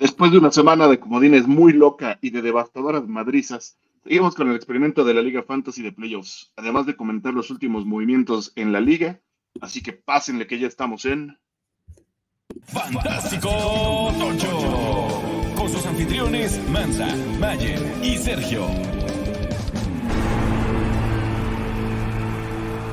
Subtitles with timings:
[0.00, 4.56] Después de una semana de comodines muy loca y de devastadoras madrizas, seguimos con el
[4.56, 8.80] experimento de la Liga Fantasy de Playoffs, además de comentar los últimos movimientos en la
[8.80, 9.20] liga.
[9.60, 11.36] Así que pásenle que ya estamos en.
[12.64, 13.50] Fantástico
[14.18, 15.22] Tocho.
[15.54, 18.64] Con sus anfitriones Mansa, Mayer y Sergio.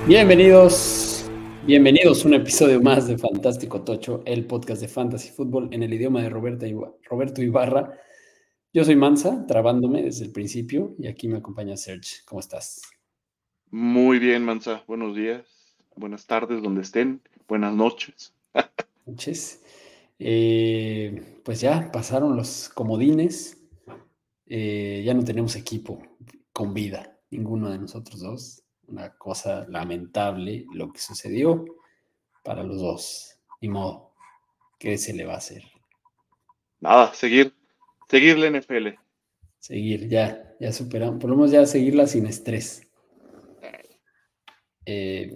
[0.07, 1.06] Bienvenidos,
[1.68, 5.93] bienvenidos a un episodio más de Fantástico Tocho, el podcast de Fantasy Fútbol en el
[5.93, 7.91] idioma de Roberto Ibarra.
[8.71, 12.23] Yo soy Mansa, trabándome desde el principio, y aquí me acompaña Serge.
[12.26, 12.84] ¿Cómo estás?
[13.70, 14.85] Muy bien, Mansa.
[14.88, 18.34] Buenos días, buenas tardes, donde estén, buenas noches.
[19.05, 19.62] noches.
[20.20, 23.62] Eh, pues ya pasaron los comodines,
[24.45, 26.02] eh, ya no tenemos equipo
[26.54, 31.66] con vida, ninguno de nosotros dos una cosa lamentable lo que sucedió
[32.44, 33.38] para los dos.
[33.62, 34.13] Ni modo,
[34.80, 35.63] ¿qué se le va a hacer?
[36.80, 37.54] Nada, seguir,
[38.10, 38.90] seguir la NFL.
[39.60, 42.88] Seguir, ya, ya superamos, por lo menos ya seguirla sin estrés.
[44.85, 45.34] Eh,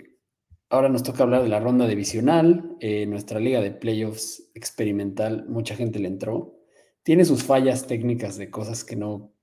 [0.70, 5.76] ahora nos toca hablar de la ronda divisional, eh, nuestra liga de playoffs experimental, mucha
[5.76, 6.56] gente le entró.
[7.04, 9.34] Tiene sus fallas técnicas de cosas que no,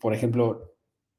[0.00, 0.71] por ejemplo,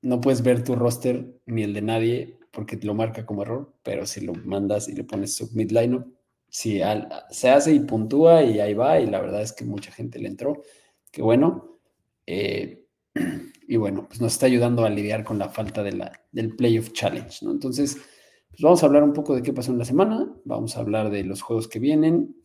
[0.03, 3.73] no puedes ver tu roster ni el de nadie porque te lo marca como error,
[3.81, 6.05] pero si lo mandas y le pones submit lineup,
[6.47, 6.81] si
[7.31, 10.27] se hace y puntúa y ahí va, y la verdad es que mucha gente le
[10.27, 10.61] entró.
[11.11, 11.79] Qué bueno.
[12.27, 12.85] Eh,
[13.67, 17.43] y bueno, pues nos está ayudando a lidiar con la falta de del Playoff Challenge,
[17.43, 17.51] ¿no?
[17.51, 17.97] Entonces,
[18.49, 21.09] pues vamos a hablar un poco de qué pasó en la semana, vamos a hablar
[21.09, 22.35] de los juegos que vienen,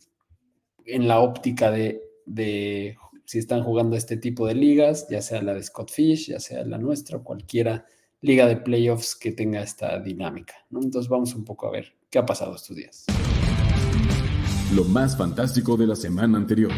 [0.85, 2.97] en la óptica de, de
[3.29, 6.65] si están jugando este tipo de ligas, ya sea la de Scott Fish, ya sea
[6.65, 7.85] la nuestra, cualquiera
[8.21, 10.55] liga de playoffs que tenga esta dinámica.
[10.71, 13.05] Entonces vamos un poco a ver qué ha pasado estos días.
[14.73, 16.71] Lo más fantástico de la semana anterior.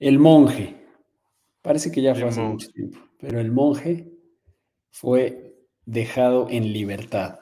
[0.00, 0.84] El monje.
[1.62, 4.12] Parece que ya fue hace mucho tiempo, pero el monje
[4.90, 7.38] fue dejado en libertad.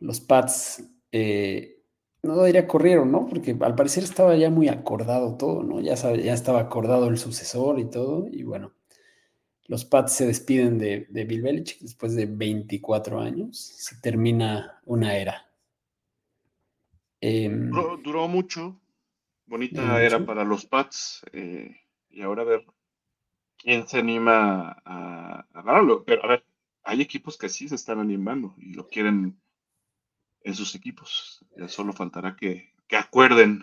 [0.00, 1.79] Los Pats eh,
[2.22, 3.26] no diría corrieron, ¿no?
[3.26, 5.80] Porque al parecer estaba ya muy acordado todo, ¿no?
[5.80, 8.72] Ya, ya estaba acordado el sucesor y todo, y bueno,
[9.66, 15.46] los Pats se despiden de, Bill Belichick después de 24 años, se termina una era.
[17.20, 17.70] Em,
[18.02, 18.80] duró, mucho,
[19.46, 21.76] bonita era para los Pats, eh,
[22.10, 22.66] y ahora a ver
[23.56, 26.44] quién se anima a, a ganarlo, pero a ver,
[26.82, 29.38] hay equipos que sí se están animando y lo quieren
[30.50, 31.44] en sus equipos.
[31.56, 33.62] Ya solo faltará que, acuerden.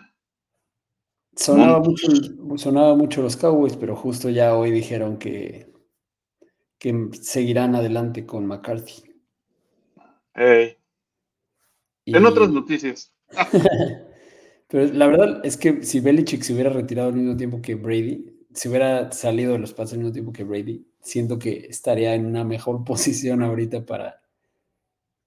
[1.36, 2.08] Sonaba mucho,
[2.56, 5.72] sonaba mucho, los Cowboys, pero justo ya hoy dijeron que,
[6.78, 9.04] que seguirán adelante con McCarthy.
[10.34, 13.12] En otras noticias.
[14.68, 18.46] pero la verdad es que si Belichick se hubiera retirado al mismo tiempo que Brady,
[18.52, 22.26] si hubiera salido de los pasos al mismo tiempo que Brady, siento que estaría en
[22.26, 24.20] una mejor posición ahorita para,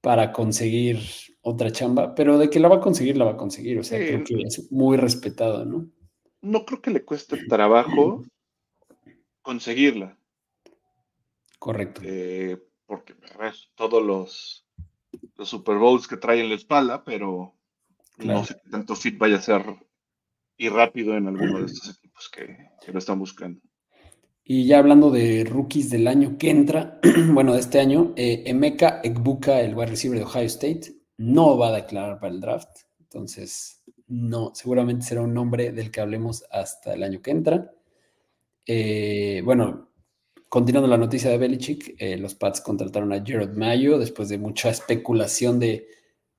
[0.01, 0.99] para conseguir
[1.41, 3.79] otra chamba, pero de que la va a conseguir, la va a conseguir.
[3.79, 5.87] O sea, creo que es muy respetado, ¿no?
[6.41, 8.23] No creo que le cueste trabajo
[9.41, 10.17] conseguirla.
[11.59, 12.01] Correcto.
[12.03, 14.65] Eh, porque, ver, todos los,
[15.35, 17.55] los Super Bowls que trae en la espalda, pero
[18.17, 19.63] no sé qué tanto fit vaya a ser
[20.57, 23.61] y rápido en alguno de estos equipos que, que lo están buscando.
[24.43, 26.99] Y ya hablando de rookies del año que entra,
[27.33, 31.69] bueno, de este año, eh, Emeka Ekbuka, el wide receiver de Ohio State, no va
[31.69, 32.69] a declarar para el draft.
[32.99, 37.71] Entonces, no, seguramente será un nombre del que hablemos hasta el año que entra.
[38.65, 39.89] Eh, bueno,
[40.49, 44.69] continuando la noticia de Belichick, eh, los Pats contrataron a Gerald Mayo después de mucha
[44.69, 45.87] especulación de,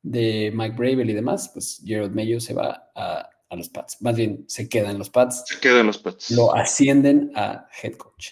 [0.03, 1.51] de Mike Bravel y demás.
[1.53, 4.01] Pues Gerald Mayo se va a, a, los Pats.
[4.01, 5.45] Más bien, se queda en los Pats.
[5.47, 6.31] Se queda en los Pats.
[6.31, 8.31] Lo ascienden a head coach.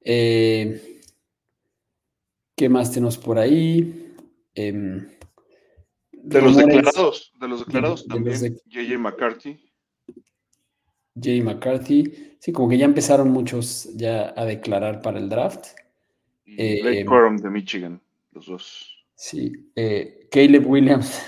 [0.00, 1.00] Eh,
[2.56, 4.14] ¿Qué más tenemos por ahí?
[4.54, 5.06] Em,
[6.12, 9.68] de los declarados, de los declarados también, JJ McCarthy.
[11.22, 11.42] J.
[11.42, 15.66] McCarthy, sí, como que ya empezaron muchos ya a declarar para el draft.
[16.44, 18.00] Y Blake eh, de Michigan,
[18.32, 19.04] los dos.
[19.14, 21.20] Sí, eh, Caleb Williams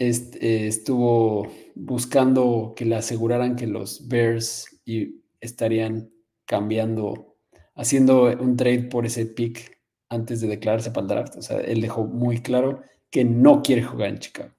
[0.00, 6.10] eh, estuvo buscando que le aseguraran que los Bears y estarían
[6.46, 7.36] cambiando,
[7.74, 11.36] haciendo un trade por ese pick antes de declararse para el draft.
[11.36, 14.54] O sea, él dejó muy claro que no quiere jugar en Chicago.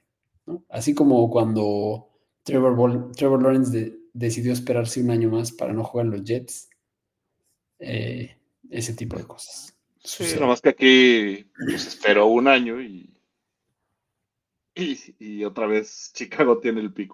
[0.69, 2.09] Así como cuando
[2.43, 6.69] Trevor, Trevor Lawrence decidió esperarse un año más para no jugar en los Jets.
[7.79, 8.37] Eh,
[8.69, 9.75] ese tipo de cosas.
[10.03, 13.10] Sí, nomás que aquí pues, esperó un año y,
[14.75, 17.11] y, otra vez Chicago tiene el pick.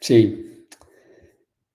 [0.00, 0.66] Sí.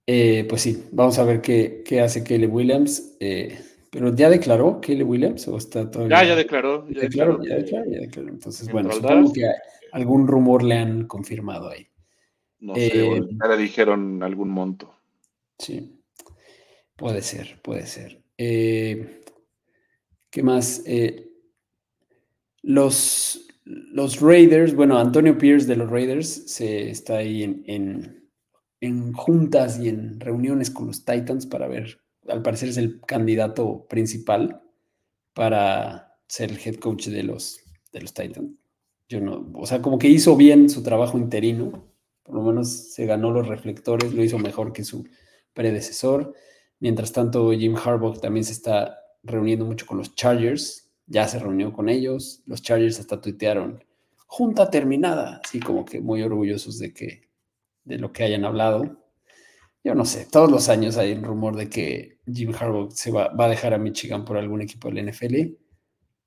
[0.08, 3.18] Eh, pues sí, vamos a ver qué, qué hace Kelly Williams.
[3.20, 3.60] Eh,
[3.90, 6.22] pero ya declaró Kelly Williams o está todavía.
[6.22, 6.88] Ya, ya declaró.
[6.90, 8.30] Ya declaró, ya declaró, ya declaró.
[8.30, 9.50] Entonces, bueno, supongo que
[9.92, 11.88] algún rumor le han confirmado ahí.
[12.60, 14.96] No sé, eh, ya le dijeron algún monto.
[15.58, 16.02] Sí,
[16.96, 18.22] puede ser, puede ser.
[18.38, 19.24] ¿Qué
[20.44, 20.84] más?
[22.64, 23.45] los,
[23.96, 28.30] los Raiders, bueno, Antonio Pierce de los Raiders se está ahí en,
[28.82, 33.88] en, juntas y en reuniones con los Titans para ver, al parecer es el candidato
[33.88, 34.62] principal
[35.34, 37.62] para ser el head coach de los,
[37.94, 38.52] de los Titans.
[39.08, 41.88] Yo no, o sea, como que hizo bien su trabajo interino,
[42.24, 45.08] por lo menos se ganó los reflectores, lo hizo mejor que su
[45.54, 46.34] predecesor.
[46.82, 51.72] Mientras tanto, Jim Harbaugh también se está reuniendo mucho con los Chargers, ya se reunió
[51.72, 53.84] con ellos, los Chargers hasta tuitearon,
[54.28, 57.30] junta terminada, así como que muy orgullosos de que
[57.84, 59.02] de lo que hayan hablado.
[59.84, 63.32] Yo no sé, todos los años hay un rumor de que Jim Harbaugh se va,
[63.38, 65.36] a dejar a Michigan por algún equipo del NFL.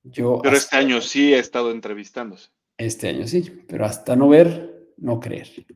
[0.04, 2.50] Yo pero este año sí he estado entrevistándose.
[2.76, 5.48] Este año sí, pero hasta no ver, no creer.
[5.48, 5.66] Sí.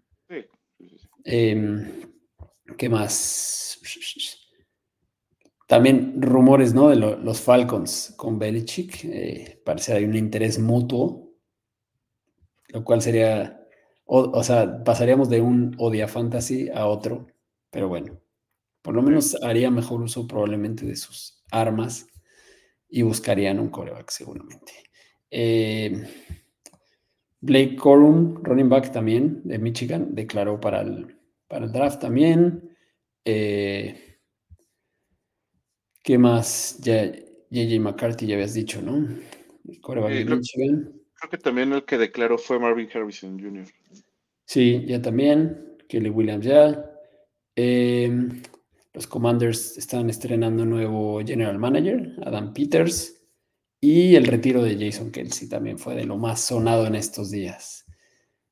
[1.24, 1.90] Em,
[2.78, 3.80] ¿Qué más?
[5.72, 6.90] También rumores, ¿no?
[6.90, 9.06] De los Falcons con Belichick.
[9.06, 11.32] Eh, parece que hay un interés mutuo,
[12.68, 13.58] lo cual sería,
[14.04, 17.26] o, sea, pasaríamos de un Odia Fantasy a otro,
[17.70, 18.20] pero bueno,
[18.82, 22.06] por lo menos haría mejor uso probablemente de sus armas
[22.86, 24.74] y buscarían un coreback seguramente.
[25.30, 26.06] Eh,
[27.40, 31.16] Blake Corum, running back también de Michigan, declaró para el,
[31.48, 32.76] para el draft también.
[33.24, 34.11] Eh,
[36.02, 36.78] ¿Qué más?
[36.80, 37.12] Ya,
[37.50, 39.06] JJ McCarthy ya habías dicho, ¿no?
[39.82, 40.08] creo,
[41.30, 43.66] que también el que declaró fue Marvin Harrison Jr.
[44.44, 45.76] Sí, ya también.
[45.88, 46.90] Kelly Williams ya.
[47.54, 48.42] Em,
[48.92, 53.22] los Commanders están estrenando nuevo general manager, Adam Peters.
[53.80, 57.84] Y el retiro de Jason Kelsey también fue de lo más sonado en estos días.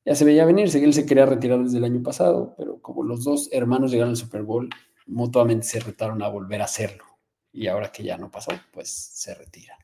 [0.05, 3.23] Ya se veía venir, él se quería retirar desde el año pasado, pero como los
[3.23, 4.69] dos hermanos llegaron al Super Bowl,
[5.05, 7.10] mutuamente se retaron a volver a hacerlo
[7.53, 9.77] y ahora que ya no pasó, pues se retira.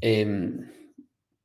[0.00, 0.68] Em,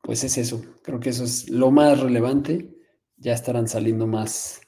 [0.02, 2.72] pues es eso, creo que eso es lo más relevante.
[3.18, 4.62] Ya estarán saliendo más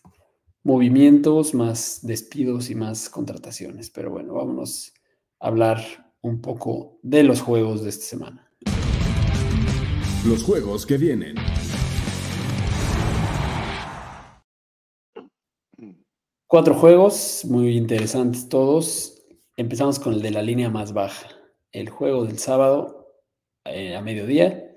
[0.63, 3.89] movimientos, más despidos y más contrataciones.
[3.89, 4.94] Pero bueno, vámonos
[5.39, 8.51] a hablar un poco de los juegos de esta semana.
[10.25, 11.36] Los juegos que vienen.
[16.48, 19.17] Cuatro juegos, muy interesantes todos.
[19.57, 21.27] Empezamos con el de la línea más baja.
[21.71, 23.15] El juego del sábado
[23.65, 24.71] eh, a mediodía.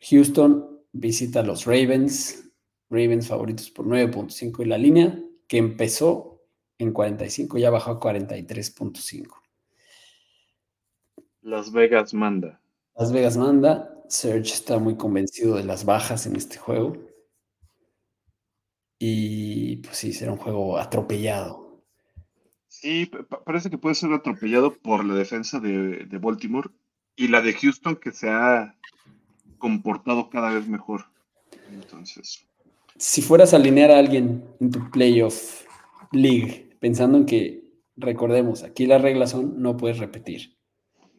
[0.00, 2.50] Houston visita a los Ravens.
[2.88, 6.42] Ravens favoritos por 9.5 en la línea, que empezó
[6.78, 9.26] en 45, ya bajó a 43.5.
[11.42, 12.62] Las Vegas manda.
[12.96, 13.94] Las Vegas manda.
[14.08, 16.96] Serge está muy convencido de las bajas en este juego.
[18.98, 21.67] Y pues sí, será un juego atropellado.
[22.80, 23.10] Sí,
[23.44, 26.70] parece que puede ser atropellado por la defensa de, Baltimore
[27.16, 28.76] y la de Houston que se ha
[29.58, 31.06] comportado cada vez mejor.
[31.72, 32.46] Entonces.
[32.96, 35.64] Si fueras a alinear a alguien en tu playoff
[36.12, 37.64] league, pensando en que,
[37.96, 40.56] recordemos, aquí las reglas son no puedes repetir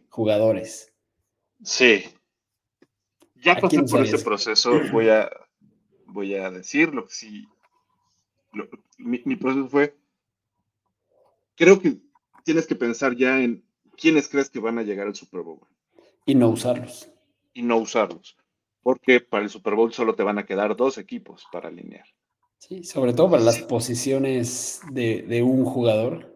[0.07, 0.93] jugadores.
[1.61, 2.05] Sí.
[3.35, 5.29] Ya pasé por ese proceso, voy a,
[6.05, 7.05] voy a decirlo.
[7.09, 7.45] Si,
[8.97, 9.99] mi proceso fue
[11.59, 11.97] creo que
[12.45, 13.63] tienes que pensar ya en
[13.97, 15.59] quiénes crees que van a llegar al Super Bowl.
[16.25, 17.11] Y no usarlos.
[17.53, 18.37] Y no usarlos.
[18.81, 22.05] Porque para el Super Bowl solo te van a quedar dos equipos para alinear.
[22.57, 26.33] Sí, sobre todo para las posiciones de, un jugador.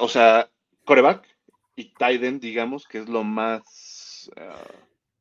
[0.00, 0.48] o sea,
[0.84, 1.26] coreback
[1.74, 4.30] y tight digamos, que es lo más...
[4.36, 4.54] Ah,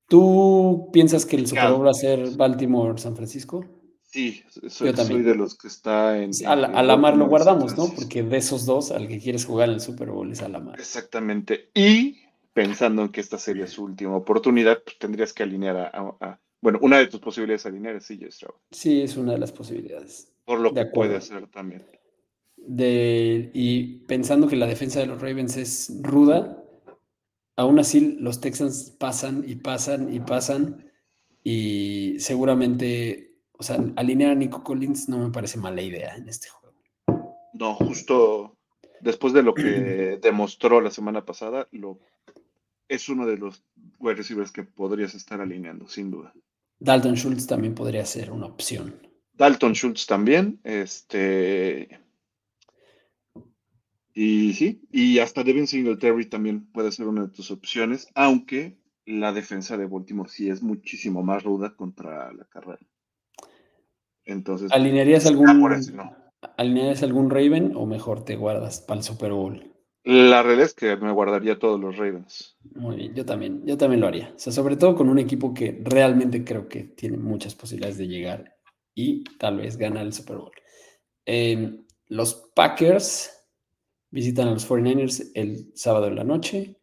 [0.07, 3.65] ¿Tú piensas que el Super Bowl va a ser Baltimore-San Francisco?
[4.13, 4.91] Sí, soy,
[5.23, 6.29] de los que está en.
[6.45, 7.91] a, la, mar lo guardamos, ¿no?
[7.95, 10.59] Porque de esos dos, al que quieres jugar en el Super Bowl es a la
[10.59, 10.79] mar.
[10.79, 11.71] Exactamente.
[11.73, 12.19] Y
[12.53, 16.99] pensando en que esta sería su última oportunidad, pues tendrías que alinear a, Bueno, una
[16.99, 18.53] de tus posibilidades de alinear es CJ Stroud.
[18.69, 20.31] Sí, es una de las posibilidades.
[20.45, 21.83] Por lo que puede hacer también.
[22.55, 26.63] De, y pensando que la defensa de los Ravens es ruda,
[27.55, 30.91] aún así los Texans pasan y pasan y pasan.
[31.43, 33.32] Y seguramente
[33.63, 36.75] o sea, alinear a Nico Collins no me parece mala idea en este juego.
[37.53, 38.57] No, justo
[38.99, 42.01] después de lo que demostró la semana pasada, lo,
[42.89, 43.63] es uno de los
[43.99, 46.33] wide receivers que podrías estar alineando, sin duda.
[46.77, 49.07] Dalton Schultz también podría ser una opción.
[49.31, 50.59] Dalton Schultz también.
[50.65, 52.01] Este.
[54.13, 59.31] Y sí, y hasta Devin Singletary también puede ser una de tus opciones, aunque la
[59.31, 62.85] defensa de Baltimore sí es muchísimo más ruda contra la carrera.
[64.25, 65.47] Entonces, ¿alinearías algún,
[66.57, 69.73] ¿alinearías algún Raven o mejor te guardas para el Super Bowl?
[70.05, 72.57] La realidad es que me guardaría todos los Ravens.
[72.75, 74.33] Muy bien, yo también, yo también lo haría.
[74.35, 78.07] O sea, sobre todo con un equipo que realmente creo que tiene muchas posibilidades de
[78.07, 78.57] llegar
[78.93, 80.51] y tal vez ganar el Super Bowl.
[81.25, 83.45] Em, los Packers
[84.11, 86.81] visitan a los 49ers el sábado en la noche.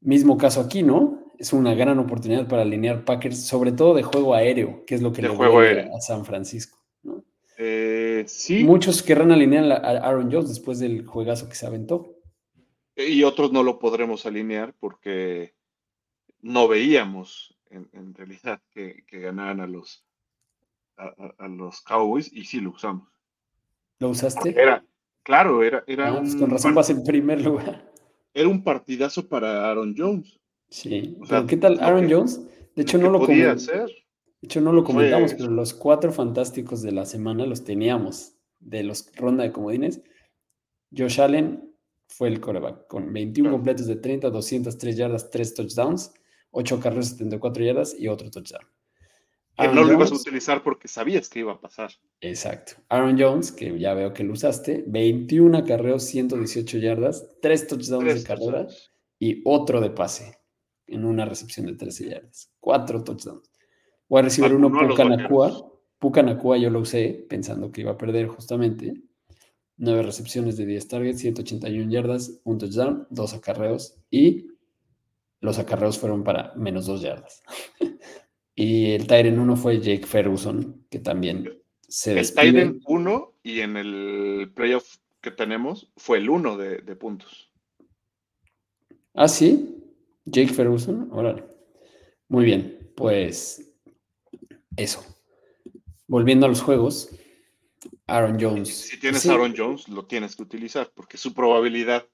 [0.00, 1.19] Mismo caso aquí, ¿no?
[1.40, 5.12] Es una gran oportunidad para alinear Packers, sobre todo de juego aéreo, que es lo
[5.12, 6.78] que le juego a San Francisco.
[7.02, 7.24] ¿no?
[7.58, 8.62] Eh, sí.
[8.62, 12.14] Muchos querrán alinear a Aaron Jones después del juegazo que se aventó.
[12.94, 15.54] Y otros no lo podremos alinear porque
[16.42, 20.04] no veíamos en, realidad que, ganaran a los,
[20.96, 23.08] a, los Cowboys y sí lo usamos.
[23.98, 24.50] ¿Lo usaste?
[24.50, 24.84] Era,
[25.22, 27.88] Claro, era, era ah, pues con razón vas en primer lugar.
[28.32, 30.39] Era un partidazo para Aaron Jones.
[30.70, 31.18] Sí.
[31.48, 32.40] ¿Qué tal Aaron Jones?
[32.74, 33.86] De hecho, no lo podía hacer.
[33.86, 38.84] De hecho, no lo comentamos, pero los cuatro fantásticos de la semana los teníamos de
[38.84, 40.00] los ronda de comodines.
[40.96, 41.74] Josh Allen
[42.08, 46.12] fue el coreback con 21 completos de 30, 203 yardas, 3 touchdowns,
[46.50, 48.66] 8 carreras, 74 yardas y otro touchdown
[49.68, 51.90] no lo ibas a utilizar porque sabías que iba a pasar.
[52.20, 52.74] Exacto.
[52.88, 58.22] Aaron Jones, que ya veo que lo usaste, 21 acarreos, 118 yardas, 3 touchdowns de
[58.22, 58.66] carrera
[59.18, 60.39] y otro de pase
[60.90, 62.52] en una recepción de 13 yardas.
[62.60, 63.50] 4 touchdowns.
[64.08, 65.72] Voy a recibir uno Pucanacua.
[65.98, 68.94] Pucanacua yo lo usé pensando que iba a perder justamente.
[69.76, 74.48] 9 recepciones de 10 targets, 181 yardas, un touchdown, 2 acarreos y
[75.40, 77.42] los acarreos fueron para menos 2 yardas.
[78.52, 82.48] Y el Tyren 1 fue Jake Ferguson, que también se despide.
[82.48, 87.50] El Tyren 1 y en el playoff que tenemos fue el 1 de, puntos.
[89.14, 89.79] Ah, sí.
[90.30, 91.44] Jake Ferguson, órale.
[92.28, 93.72] Muy bien, pues
[94.76, 95.04] eso.
[96.06, 97.10] Volviendo a los juegos,
[98.06, 98.68] Aaron Jones.
[98.68, 102.06] Si tienes Aaron Jones, lo tienes que utilizar, porque su probabilidad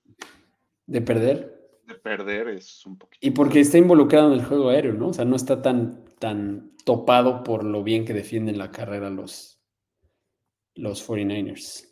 [0.86, 1.56] de perder
[1.86, 3.24] de perder es un poquito.
[3.26, 5.08] Y porque está involucrado en el juego aéreo, ¿no?
[5.08, 9.60] O sea, no está tan, tan topado por lo bien que defienden la carrera los,
[10.74, 11.88] los 49ers.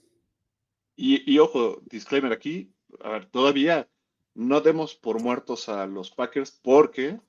[0.97, 3.89] Y, ojo, disclaimer aquí, a ver, todavía
[4.35, 7.21] no demos por muertos a los Packers porque...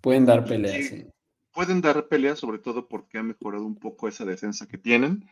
[0.00, 1.06] Pueden dar peleas, sí.
[1.52, 5.28] Pueden dar peleas, sobre todo porque ha mejorado un poco esa defensa que tienen.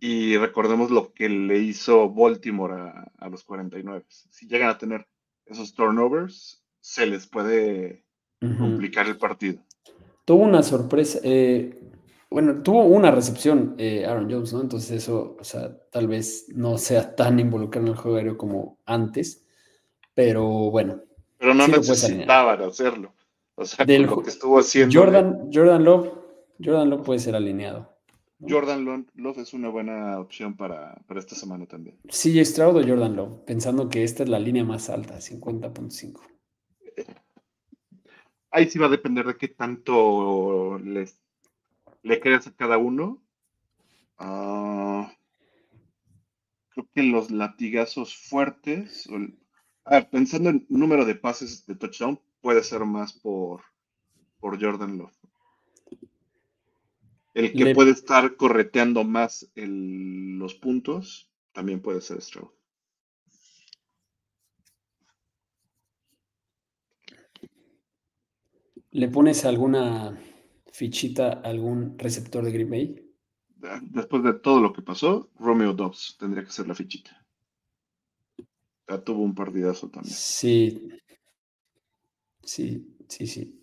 [0.00, 4.04] Y recordemos lo que le hizo Baltimore a, a los 49.
[4.08, 5.06] Si llegan a tener
[5.46, 8.04] esos turnovers, se les puede
[8.58, 9.62] complicar el partido.
[10.24, 11.80] Tuvo una sorpresa, eh,
[12.30, 14.60] bueno, tuvo una recepción eh, Aaron Jones, ¿no?
[14.60, 18.78] Entonces eso, o sea, tal vez no sea tan involucrado en el juego aéreo como
[18.84, 19.43] antes,
[20.14, 21.00] pero bueno.
[21.38, 23.12] Pero no necesitaban hacerlo.
[23.56, 24.98] O sea, lo que estuvo haciendo.
[24.98, 26.12] Jordan, Jordan Love,
[26.62, 27.94] Jordan Love puede ser alineado.
[28.40, 31.98] Jordan Love es una buena opción para, esta semana también.
[32.08, 36.20] Sí, Stroud o Jordan Love, pensando que esta es la línea más alta, 50.5.
[38.50, 41.20] Ahí sí va a depender de qué tanto les,
[42.02, 43.22] le creas a cada uno.
[44.18, 45.12] Ah,
[46.70, 49.08] creo que los latigazos fuertes,
[49.84, 53.62] a ver, pensando en número de pases de touchdown, puede ser más por,
[54.40, 55.16] por Jordan Love.
[57.34, 62.50] El que puede estar correteando más los puntos también puede ser Stroud.
[68.92, 70.16] ¿Le pones alguna
[70.72, 73.12] fichita a algún receptor de Green Bay?
[73.82, 77.23] Después de todo lo que pasó, Romeo Dobbs tendría que ser la fichita.
[78.88, 80.14] Ya tuvo un partidazo también.
[80.14, 80.88] Sí.
[82.42, 83.60] Sí, sí, sí.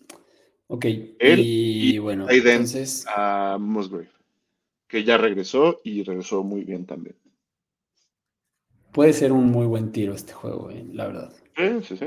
[0.66, 0.86] Ok,
[1.20, 3.04] y, bueno, entonces...
[3.06, 4.10] A Musgrave,
[4.88, 7.16] que ya regresó y regresó muy bien también.
[8.92, 11.32] Puede ser un muy buen tiro este juego, eh, la verdad.
[11.56, 12.06] Sí, sí, sí.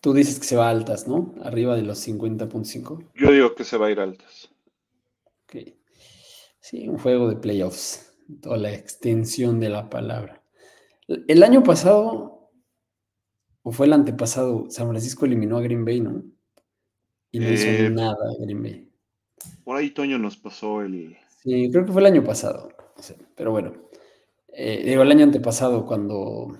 [0.00, 1.34] Tú dices que se va a altas, ¿no?
[1.42, 3.04] Arriba de los 50.5.
[3.14, 4.50] Yo digo que se va a ir a altas.
[5.44, 5.74] Ok.
[6.60, 8.12] Sí, un juego de playoffs.
[8.40, 10.41] Toda la extensión de la palabra.
[11.08, 12.50] El año pasado,
[13.62, 16.22] o fue el antepasado, San Francisco eliminó a Green Bay, ¿no?
[17.30, 18.88] Y no hizo eh, nada Green Bay.
[19.64, 21.16] Por ahí Toño nos pasó el.
[21.42, 22.70] Sí, creo que fue el año pasado.
[23.34, 23.72] pero bueno.
[24.54, 26.56] Eh, digo, el año antepasado, cuando.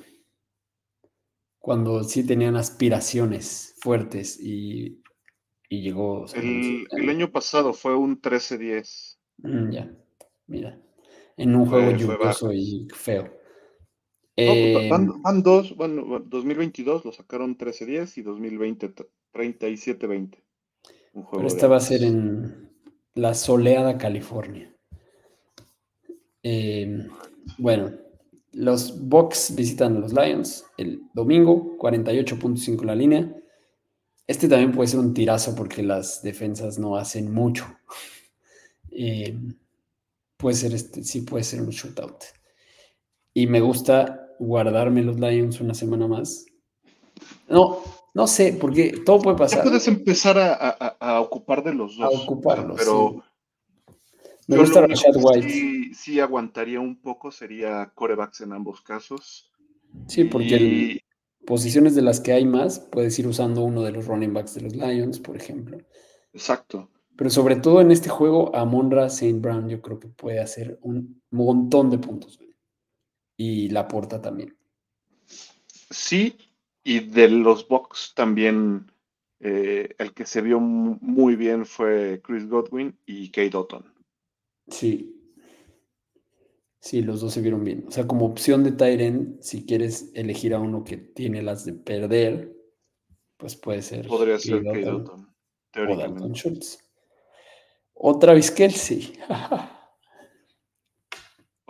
[1.58, 5.00] Cuando sí tenían aspiraciones fuertes y,
[5.68, 6.26] y llegó.
[6.34, 9.18] El, el año pasado fue un 13-10.
[9.38, 9.94] Mm, ya,
[10.48, 10.80] mira.
[11.36, 13.41] En un juego fue lluvioso y feo.
[14.36, 20.42] No, pues, Eh, van, van dos, bueno, 2022 lo sacaron 13-10 y 2020 t- 37-20.
[21.14, 22.70] Un juego pero esta va a ser en
[23.14, 24.74] la soleada California.
[26.42, 27.06] Eh,
[27.58, 27.92] bueno,
[28.52, 33.34] los Bucks visitan a los Lions el domingo, 48.5 la línea.
[34.26, 37.66] Este también puede ser un tirazo porque las defensas no hacen mucho.
[38.94, 39.34] Eh,
[40.36, 42.24] puede ser este, sí puede ser un shootout.
[43.34, 46.46] Y me gusta guardarme los Lions una semana más.
[47.48, 47.78] No,
[48.14, 49.62] no sé, porque todo puede Ya pasar.
[49.62, 52.24] puedes empezar a, a- a ocupar de los A dos.
[52.24, 53.22] ocuparlos, Pero
[54.48, 55.50] Me yo gusta lo único Rashad que White.
[55.50, 59.50] Sí, sí aguantaría un poco sería corebacks en ambos casos.
[60.08, 61.00] Sí, porque el- Y-
[61.46, 64.62] posiciones de las que hay más, puedes ir usando uno de los running backs de
[64.62, 65.78] los Lions, por ejemplo.
[66.32, 66.88] Exacto.
[67.16, 69.38] Pero sobre todo en este juego, Amonra St.
[69.38, 72.38] Brown yo creo que puede hacer un montón de puntos.
[73.36, 74.56] Y la porta también.
[75.90, 76.36] Sí,
[76.84, 78.90] y de los Bucks también
[79.40, 83.92] eh, el que se vio mu- muy bien fue Chris Godwin y Kate Otton.
[84.68, 85.18] Sí.
[86.80, 87.84] Sí, los dos se vieron bien.
[87.86, 91.74] O sea, como opción de Tyren, si quieres elegir a uno que tiene las de
[91.74, 92.56] perder,
[93.36, 94.06] pues puede ser.
[94.08, 95.34] Podría ser Cade Kate Otton
[95.72, 96.34] Otton, o Dalton.
[96.34, 96.78] Schultz.
[98.50, 99.12] Kelsey.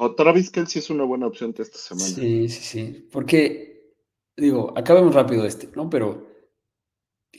[0.05, 2.09] O Travis Kelsey es una buena opción de esta semana.
[2.09, 3.09] Sí, sí, sí.
[3.13, 3.95] Porque,
[4.37, 5.89] digo, acabemos rápido este, ¿no?
[5.89, 6.27] Pero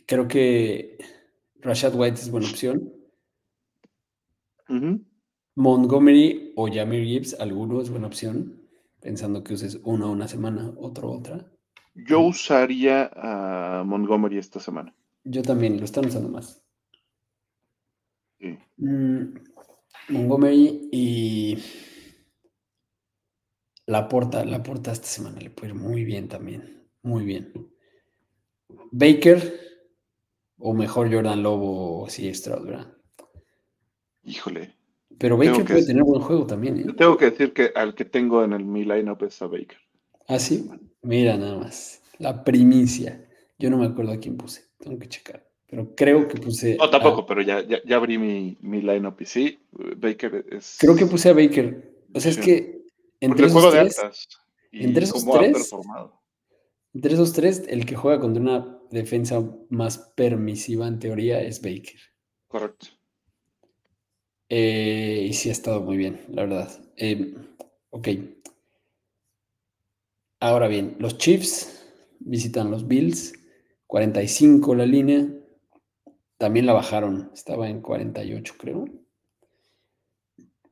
[0.06, 0.98] creo que
[1.60, 2.94] Rashad White es buena opción.
[4.70, 5.02] Ujú.
[5.56, 8.62] Montgomery o Jamir Gibbs, alguno es buena opción.
[9.02, 11.46] Pensando que uses uno una semana, otro otra.
[11.94, 14.96] Yo usaría a Montgomery esta semana.
[15.26, 16.64] Yo también, lo están usando más.
[18.40, 18.58] Sí.
[18.78, 19.34] Mm,
[20.08, 21.58] Montgomery y
[23.94, 26.62] la porta, la porta esta semana le puede ir muy bien también.
[27.04, 27.54] Muy bien.
[28.92, 29.40] Baker
[30.58, 32.88] o mejor Jordan Lobo o sí Stroud, ¿verdad?
[34.24, 34.76] Híjole.
[35.18, 36.84] Pero Tengo Baker puede tener buen juego también, ¿eh?
[36.88, 39.78] Yo tengo que decir que al que tengo en el mi lineup es a Baker.
[40.28, 40.70] Ah, sí.
[41.02, 42.02] Mira nada más.
[42.20, 43.28] La primicia.
[43.60, 44.64] Yo no me acuerdo a quién puse.
[44.80, 45.46] Tengo que checar.
[45.70, 46.78] Pero creo que puse.
[46.78, 50.78] No, a- tampoco, pero ya, ya, ya abrí mi, mi lineup y sí, Baker es.
[50.80, 51.94] creo que puse a Baker.
[52.14, 52.83] O sea, es que
[53.26, 54.28] entre esos de tres.
[54.72, 55.72] Y entre esos tres,
[56.94, 62.00] entre esos tres, el que juega contra una defensa más permisiva en teoría es Baker.
[62.48, 62.88] Correcto.
[64.50, 66.72] Eh, y sí ha estado muy bien, la verdad.
[66.98, 67.36] Eh,
[67.90, 68.08] ok.
[70.40, 71.84] Ahora bien, los Chiefs
[72.20, 73.34] visitan los Bills.
[73.88, 75.28] 45 la línea.
[76.38, 77.32] También la bajaron.
[77.34, 78.86] Estaba en 48, creo.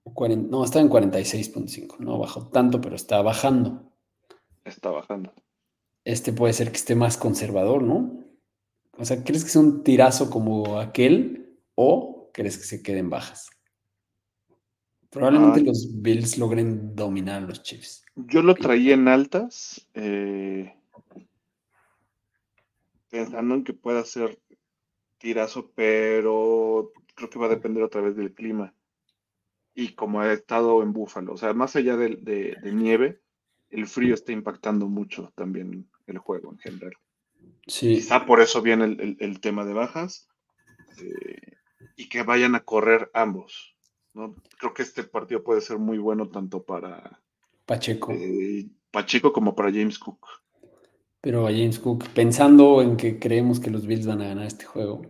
[0.03, 1.99] O 40 no, estaba en 46.5.
[1.99, 3.91] No bajó tanto, pero está bajando.
[4.65, 5.33] Está bajando.
[6.03, 8.23] Este puede ser que esté más conservador, ¿no?
[8.97, 11.57] O sea, ¿crees que sea un tirazo como aquel?
[11.75, 13.49] ¿O crees que se queden bajas?
[15.09, 15.63] Probablemente Ah.
[15.65, 18.03] los Bills logren dominar a los Chiefs.
[18.15, 20.73] Yo lo traía en altas, eh,
[23.09, 24.39] pensando en que pueda ser
[25.17, 28.73] tirazo, pero creo que va a depender otra vez del clima.
[29.73, 33.21] Y como ha estado en Búfalo, o sea, más allá de, de- de nieve,
[33.69, 36.91] el frío está impactando mucho también el juego en general.
[37.67, 40.27] Sí, Quizá por eso viene el, el- el tema de bajas
[41.01, 41.53] eh,
[41.95, 43.75] y que vayan a correr ambos.
[44.13, 44.35] ¿no?
[44.59, 47.21] Creo que este partido puede ser muy bueno tanto para
[47.65, 48.11] Pacheco.
[48.11, 50.25] eh, Pacheco como para James Cook.
[51.21, 54.65] Pero a James Cook, pensando en que creemos que los Bills van a ganar este
[54.65, 55.03] juego.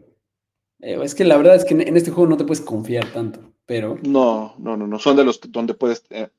[0.82, 3.12] eh, es que la verdad es que en, en este juego no te puedes confiar
[3.12, 5.00] tanto, pero No, no, no, no.
[5.00, 6.30] Son de los que- donde puedes eh,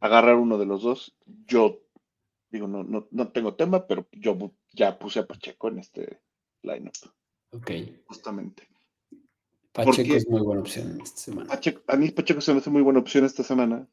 [0.00, 1.16] agarrar uno de los dos.
[1.46, 1.80] Yo
[2.50, 6.20] digo, no, no, no tengo tema, pero yo ya puse a Pacheco en este
[6.62, 6.92] lineup,
[7.52, 7.70] ok.
[8.06, 8.68] justamente.
[9.72, 11.48] Pacheco Porque- es muy buena opción esta semana.
[11.48, 13.88] Pacheco- a mí Pacheco se me hace muy buena opción esta semana,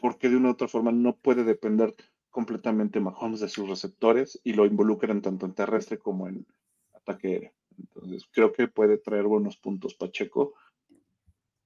[0.00, 1.94] porque de una u otra forma no puede depender
[2.30, 6.46] completamente Mahomes de sus receptores y lo involucran tanto en terrestre como en
[6.94, 7.52] ataque aéreo.
[7.78, 10.54] Entonces, creo que puede traer buenos puntos Pacheco.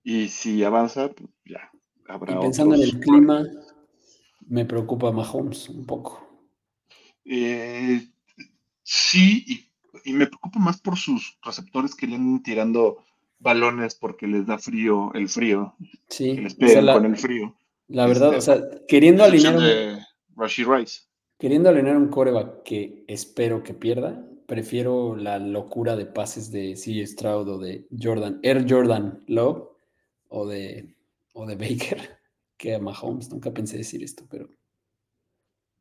[0.02, 1.70] Y si avanza, pues ya
[2.08, 3.44] habrá Y pensando en el clima,
[4.46, 6.26] me preocupa Mahomes un poco.
[7.24, 8.08] Eh,
[8.82, 13.04] sí, y, y me preocupa más por sus receptores que le andan tirando
[13.38, 15.74] balones porque les da frío, el frío,
[16.08, 17.56] Sí, que les o sea, pegan la, con el frío.
[17.88, 19.98] la verdad, o sea, queriendo alinear, de
[20.36, 21.02] Rashid Rice.
[21.38, 27.06] queriendo alinear un coreback que espero que pierda, prefiero la locura de pases de C.
[27.06, 29.69] Stroud o de Jordan, Air Jordan Love
[30.30, 30.96] o de,
[31.34, 32.18] o de Baker
[32.56, 33.30] que a Mahomes.
[33.30, 34.48] Nunca pensé decir esto, pero.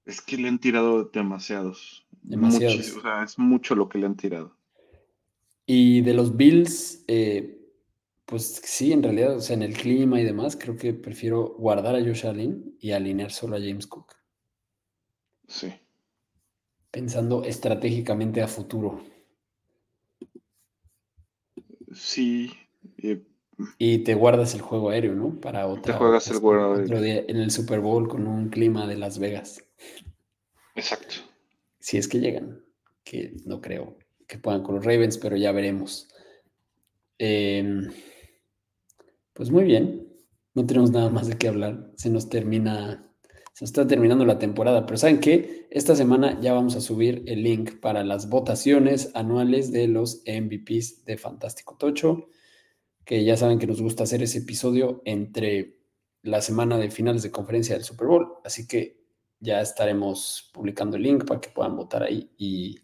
[0.05, 2.05] Es que le han tirado demasiados.
[2.21, 2.97] Demasiados.
[2.97, 4.57] o sea, es mucho lo que le han tirado.
[5.65, 7.59] Y de los Bills, eh,
[8.25, 11.95] pues sí, en realidad, o sea, en el clima y demás, creo que prefiero guardar
[11.95, 14.15] a Josh Allen y alinear solo a James Cook.
[15.47, 15.71] Sí.
[16.89, 19.03] Pensando estratégicamente a futuro.
[21.91, 22.51] Sí.
[22.97, 23.23] Eh,
[23.77, 25.39] y te guardas el juego aéreo, ¿no?
[25.39, 28.87] Para otra, te juegas el juego otro día en el Super Bowl con un clima
[28.87, 29.63] de Las Vegas.
[30.75, 31.15] Exacto.
[31.79, 32.63] Si es que llegan,
[33.03, 36.07] que no creo que puedan con los Ravens, pero ya veremos.
[37.17, 37.89] Em,
[39.33, 40.07] pues muy bien,
[40.53, 41.91] no tenemos nada más de qué hablar.
[41.95, 43.11] Se nos termina,
[43.53, 45.67] se nos está terminando la temporada, pero ¿saben qué?
[45.69, 51.05] Esta semana ya vamos a subir el link para las votaciones anuales de los MVPs
[51.05, 52.29] de Fantástico Tocho
[53.09, 55.79] que ya saben que nos gusta hacer ese episodio entre
[56.21, 59.01] la semana de finales de conferencia del Super Bowl, así que
[59.39, 62.81] ya estaremos publicando el link para que puedan votar ahí y,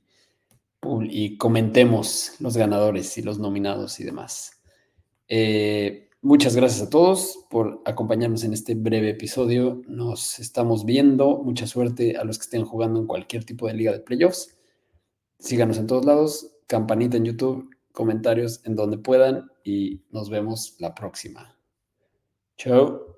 [1.11, 4.63] y comentemos los ganadores y los nominados y demás.
[5.27, 9.83] Eh, muchas gracias a todos por acompañarnos en este breve episodio.
[9.87, 11.37] Nos estamos viendo.
[11.37, 14.57] Mucha suerte a los que estén jugando en cualquier tipo de liga de playoffs.
[15.37, 16.51] Síganos en todos lados.
[16.65, 21.57] Campanita en YouTube comentarios en donde puedan y nos vemos la próxima.
[22.57, 23.17] Chao.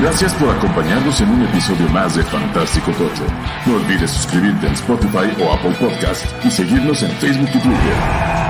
[0.00, 3.24] Gracias por acompañarnos en un episodio más de Fantástico Tocho.
[3.66, 8.49] No olvides suscribirte en Spotify o Apple Podcast y seguirnos en Facebook y Twitter.